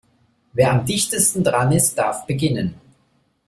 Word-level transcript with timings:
Wer 0.53 0.71
am 0.71 0.83
dichtesten 0.83 1.43
dran 1.43 1.71
ist, 1.71 1.95
darf 1.95 2.25
beginnen. 2.25 2.73